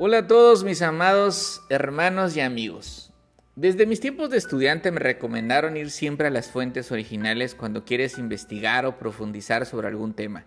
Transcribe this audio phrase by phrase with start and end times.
[0.00, 3.12] Hola a todos mis amados hermanos y amigos.
[3.56, 8.16] Desde mis tiempos de estudiante me recomendaron ir siempre a las fuentes originales cuando quieres
[8.16, 10.44] investigar o profundizar sobre algún tema.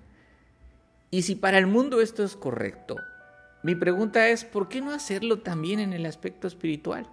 [1.10, 2.96] Y si para el mundo esto es correcto,
[3.62, 7.10] mi pregunta es, ¿por qué no hacerlo también en el aspecto espiritual?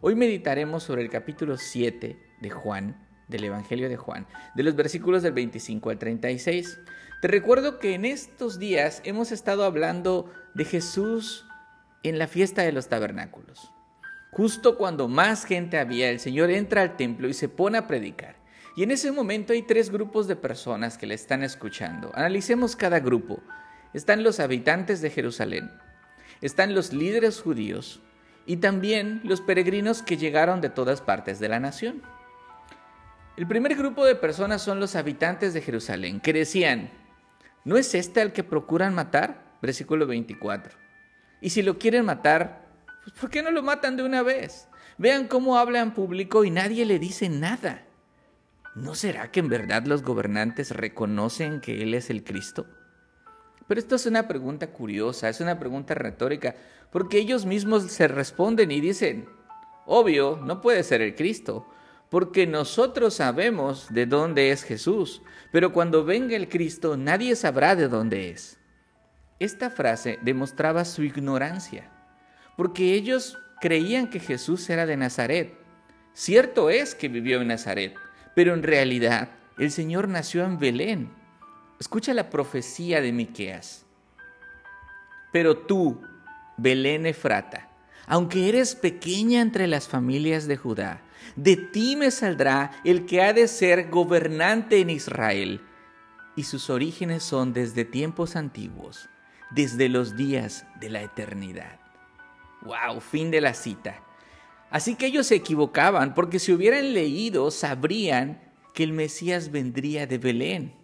[0.00, 5.24] Hoy meditaremos sobre el capítulo 7 de Juan, del Evangelio de Juan, de los versículos
[5.24, 6.78] del 25 al 36.
[7.22, 11.46] Te recuerdo que en estos días hemos estado hablando de Jesús
[12.02, 13.70] en la fiesta de los tabernáculos.
[14.32, 18.34] Justo cuando más gente había, el Señor entra al templo y se pone a predicar.
[18.74, 22.10] Y en ese momento hay tres grupos de personas que le están escuchando.
[22.12, 23.40] Analicemos cada grupo.
[23.94, 25.70] Están los habitantes de Jerusalén,
[26.40, 28.00] están los líderes judíos
[28.46, 32.02] y también los peregrinos que llegaron de todas partes de la nación.
[33.36, 36.90] El primer grupo de personas son los habitantes de Jerusalén, que decían,
[37.64, 39.56] ¿No es este al que procuran matar?
[39.62, 40.74] Versículo 24.
[41.40, 42.66] Y si lo quieren matar,
[43.04, 44.68] pues ¿por qué no lo matan de una vez?
[44.98, 47.84] Vean cómo habla en público y nadie le dice nada.
[48.74, 52.66] ¿No será que en verdad los gobernantes reconocen que Él es el Cristo?
[53.68, 56.56] Pero esto es una pregunta curiosa, es una pregunta retórica,
[56.90, 59.28] porque ellos mismos se responden y dicen,
[59.86, 61.68] obvio, no puede ser el Cristo,
[62.12, 67.88] porque nosotros sabemos de dónde es Jesús, pero cuando venga el Cristo nadie sabrá de
[67.88, 68.58] dónde es.
[69.38, 71.90] Esta frase demostraba su ignorancia,
[72.54, 75.54] porque ellos creían que Jesús era de Nazaret.
[76.12, 77.94] Cierto es que vivió en Nazaret,
[78.34, 81.08] pero en realidad el Señor nació en Belén.
[81.80, 83.86] Escucha la profecía de Miqueas.
[85.32, 86.02] Pero tú,
[86.58, 87.70] Belén Efrata,
[88.06, 91.00] aunque eres pequeña entre las familias de Judá,
[91.36, 95.60] de ti me saldrá el que ha de ser gobernante en Israel.
[96.36, 99.08] Y sus orígenes son desde tiempos antiguos,
[99.50, 101.78] desde los días de la eternidad.
[102.62, 103.00] ¡Wow!
[103.00, 104.02] Fin de la cita.
[104.70, 108.40] Así que ellos se equivocaban, porque si hubieran leído, sabrían
[108.72, 110.74] que el Mesías vendría de Belén.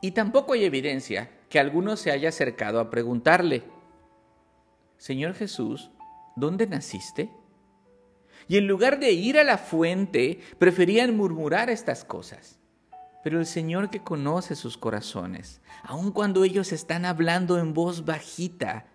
[0.00, 3.64] Y tampoco hay evidencia que alguno se haya acercado a preguntarle,
[4.96, 5.90] Señor Jesús,
[6.36, 7.30] ¿dónde naciste?
[8.48, 12.58] Y en lugar de ir a la fuente, preferían murmurar estas cosas.
[13.22, 18.86] Pero el Señor que conoce sus corazones, aun cuando ellos están hablando en voz bajita,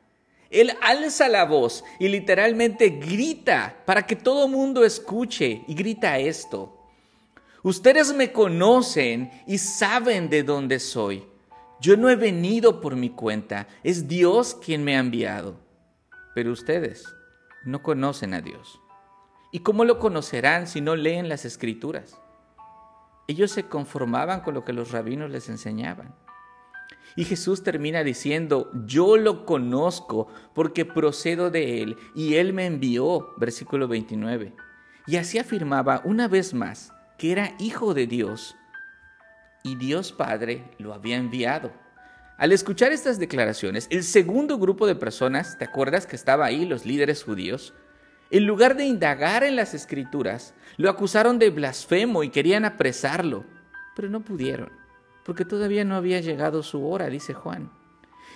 [0.50, 6.80] Él alza la voz y literalmente grita para que todo mundo escuche y grita esto.
[7.62, 11.26] Ustedes me conocen y saben de dónde soy.
[11.80, 15.60] Yo no he venido por mi cuenta, es Dios quien me ha enviado.
[16.34, 17.06] Pero ustedes
[17.66, 18.83] no conocen a Dios.
[19.54, 22.20] ¿Y cómo lo conocerán si no leen las escrituras?
[23.28, 26.16] Ellos se conformaban con lo que los rabinos les enseñaban.
[27.16, 33.32] Y Jesús termina diciendo, yo lo conozco porque procedo de Él y Él me envió,
[33.38, 34.56] versículo 29.
[35.06, 38.56] Y así afirmaba una vez más que era hijo de Dios
[39.64, 41.72] y Dios Padre lo había enviado.
[42.40, 46.88] Al escuchar estas declaraciones, el segundo grupo de personas, ¿te acuerdas que estaba ahí los
[46.88, 47.76] líderes judíos?
[48.34, 53.46] En lugar de indagar en las escrituras, lo acusaron de blasfemo y querían apresarlo,
[53.96, 54.72] pero no pudieron,
[55.24, 57.72] porque todavía no había llegado su hora, dice Juan.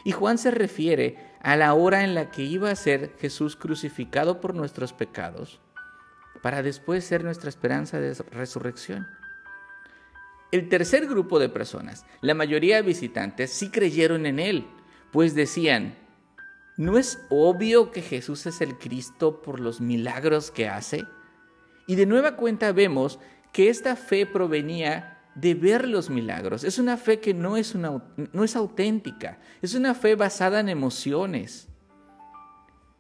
[0.04, 4.40] Y Juan se refiere a la hora en la que iba a ser Jesús crucificado
[4.40, 5.60] por nuestros pecados,
[6.44, 9.08] para después ser nuestra esperanza de resurrección.
[10.52, 14.68] El tercer grupo de personas, la mayoría visitantes, sí creyeron en él,
[15.10, 15.98] pues decían,
[16.78, 21.06] ¿No es obvio que Jesús es el Cristo por los milagros que hace?
[21.88, 23.20] Y de nueva cuenta vemos
[23.52, 26.64] que esta fe provenía de ver los milagros.
[26.64, 31.68] Es una fe que no es, no es auténtica, es una fe basada en emociones.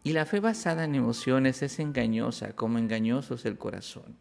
[0.01, 4.17] Y la fe basada en emociones es engañosa, como engañoso es el corazón.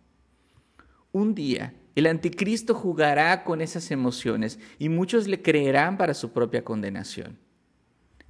[1.13, 6.63] Un día el anticristo jugará con esas emociones y muchos le creerán para su propia
[6.63, 7.46] condenación.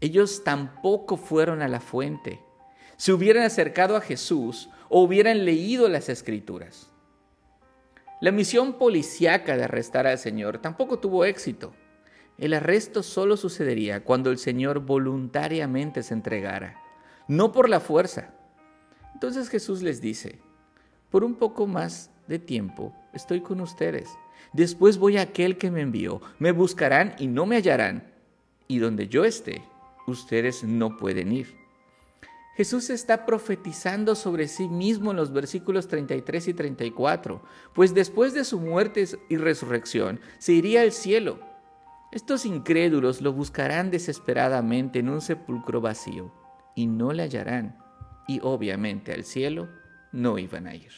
[0.00, 2.40] Ellos tampoco fueron a la fuente.
[2.96, 6.90] Se hubieran acercado a Jesús o hubieran leído las escrituras.
[8.20, 11.74] La misión policíaca de arrestar al Señor tampoco tuvo éxito.
[12.38, 16.80] El arresto solo sucedería cuando el Señor voluntariamente se entregara,
[17.28, 18.34] no por la fuerza.
[19.14, 20.40] Entonces Jesús les dice,
[21.10, 24.08] por un poco más de tiempo estoy con ustedes.
[24.52, 26.20] Después voy a aquel que me envió.
[26.38, 28.12] Me buscarán y no me hallarán.
[28.68, 29.62] Y donde yo esté,
[30.06, 31.66] ustedes no pueden ir.
[32.56, 37.42] Jesús está profetizando sobre sí mismo en los versículos 33 y 34,
[37.74, 41.38] pues después de su muerte y resurrección se iría al cielo.
[42.12, 46.32] Estos incrédulos lo buscarán desesperadamente en un sepulcro vacío
[46.74, 47.76] y no le hallarán,
[48.26, 49.68] y obviamente al cielo
[50.12, 50.92] no iban a ir.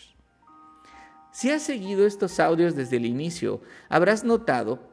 [1.32, 4.88] Si has seguido estos audios desde el inicio, habrás notado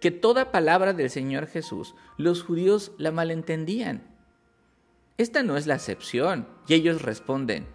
[0.00, 4.02] que toda palabra del Señor Jesús los judíos la malentendían.
[5.16, 7.66] Esta no es la excepción, y ellos responden,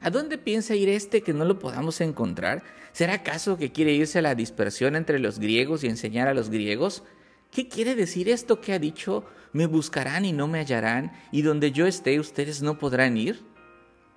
[0.00, 2.62] ¿a dónde piensa ir este que no lo podamos encontrar?
[2.92, 6.50] ¿Será acaso que quiere irse a la dispersión entre los griegos y enseñar a los
[6.50, 7.02] griegos?
[7.50, 9.24] ¿Qué quiere decir esto que ha dicho?
[9.52, 13.42] Me buscarán y no me hallarán, y donde yo esté ustedes no podrán ir.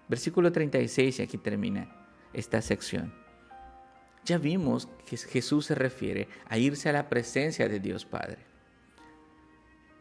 [0.07, 1.89] Versículo 36, y aquí termina
[2.33, 3.25] esta sección.
[4.25, 8.39] Ya vimos que Jesús se refiere a irse a la presencia de Dios Padre.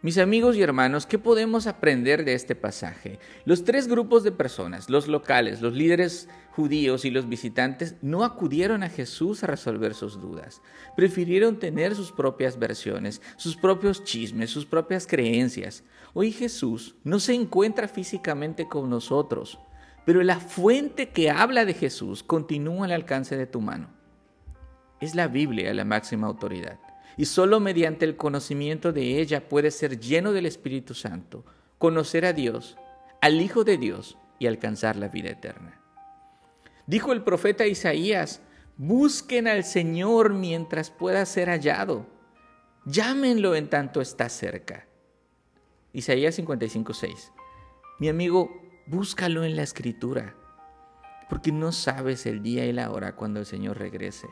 [0.00, 3.19] Mis amigos y hermanos, ¿qué podemos aprender de este pasaje?
[3.44, 8.82] Los tres grupos de personas, los locales, los líderes judíos y los visitantes, no acudieron
[8.82, 10.61] a Jesús a resolver sus dudas.
[10.97, 15.85] Prefirieron tener sus propias versiones, sus propios chismes, sus propias creencias.
[16.12, 19.59] Hoy Jesús no se encuentra físicamente con nosotros,
[20.05, 24.04] pero la fuente que habla de Jesús continúa al alcance de tu mano.
[25.05, 26.79] Es la Biblia la máxima autoridad
[27.19, 31.45] y solo mediante el conocimiento de ella puede ser lleno del Espíritu Santo,
[31.77, 32.79] conocer a Dios,
[33.21, 35.79] al Hijo de Dios y alcanzar la vida eterna.
[36.87, 38.41] Dijo el profeta Isaías,
[38.79, 42.07] busquen al Señor mientras pueda ser hallado,
[42.87, 44.87] llámenlo en tanto está cerca.
[45.93, 47.31] Isaías 55:6.
[48.00, 50.35] Mi amigo, búscalo en la escritura,
[51.29, 54.29] porque no sabes el día y la hora cuando el Señor regrese.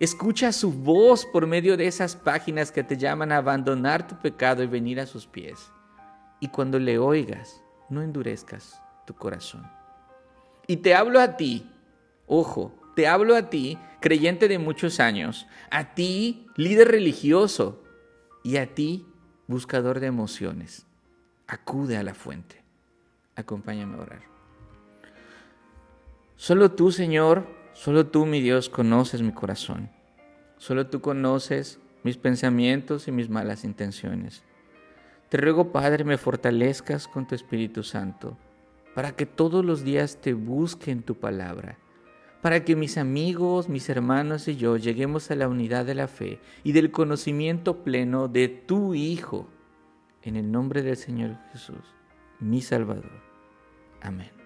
[0.00, 4.62] Escucha su voz por medio de esas páginas que te llaman a abandonar tu pecado
[4.62, 5.72] y venir a sus pies.
[6.38, 9.68] Y cuando le oigas, no endurezcas tu corazón.
[10.68, 11.68] Y te hablo a ti,
[12.26, 17.82] ojo, te hablo a ti, creyente de muchos años, a ti, líder religioso,
[18.44, 19.06] y a ti,
[19.46, 20.86] buscador de emociones.
[21.46, 22.62] Acude a la fuente.
[23.34, 24.22] Acompáñame a orar.
[26.36, 27.46] Solo tú, Señor,
[27.78, 29.88] Solo tú, mi Dios, conoces mi corazón.
[30.56, 34.42] Solo tú conoces mis pensamientos y mis malas intenciones.
[35.28, 38.36] Te ruego, Padre, me fortalezcas con tu Espíritu Santo,
[38.96, 41.78] para que todos los días te busque en tu palabra,
[42.42, 46.40] para que mis amigos, mis hermanos y yo lleguemos a la unidad de la fe
[46.64, 49.46] y del conocimiento pleno de tu Hijo,
[50.24, 51.94] en el nombre del Señor Jesús,
[52.40, 53.22] mi Salvador.
[54.00, 54.37] Amén.